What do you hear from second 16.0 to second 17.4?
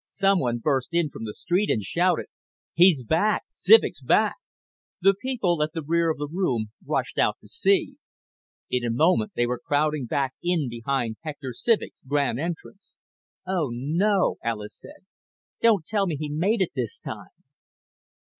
me he made it this time!"